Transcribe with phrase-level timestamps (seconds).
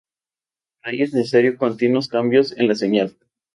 [0.81, 3.15] Para ello es necesario continuos cambios en la señal.